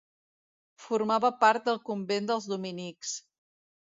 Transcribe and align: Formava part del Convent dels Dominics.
Formava 0.85 1.31
part 1.43 1.69
del 1.69 1.77
Convent 1.91 2.31
dels 2.31 2.47
Dominics. 2.53 3.15